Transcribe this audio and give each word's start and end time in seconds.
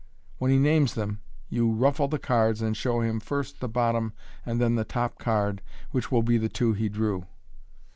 When 0.39 0.49
he 0.49 0.57
names 0.57 0.95
them, 0.95 1.21
you" 1.47 1.71
ruffle" 1.73 2.07
the 2.07 2.17
cards, 2.17 2.59
and 2.63 2.75
show 2.75 3.01
him 3.01 3.19
first 3.19 3.59
the 3.59 3.69
bottom 3.69 4.13
and 4.43 4.59
then 4.59 4.73
the 4.73 4.83
top 4.83 5.19
card, 5.19 5.61
which 5.91 6.11
will 6.11 6.23
be 6.23 6.39
the 6.39 6.49
two 6.49 6.73
he 6.73 6.89
drew. 6.89 7.27